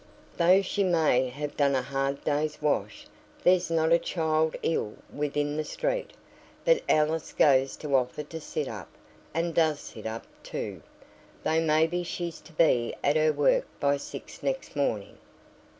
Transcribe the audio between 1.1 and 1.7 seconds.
have